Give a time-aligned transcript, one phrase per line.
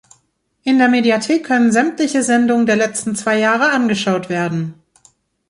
[0.63, 4.73] In der Mediathek können sämtliche Sendungen der letzten zwei Jahre angeschaut werden.